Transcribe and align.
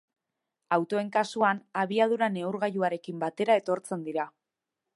Autoen 0.77 1.11
kasuan, 1.17 1.59
abiadura 1.83 2.29
neurgailuarekin 2.37 3.21
batera 3.25 3.59
etortzen 3.63 4.07
dira. 4.09 4.27